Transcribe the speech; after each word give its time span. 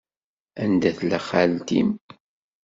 Anda 0.63 0.91
tella 0.97 1.19
xalti-m? 1.27 1.89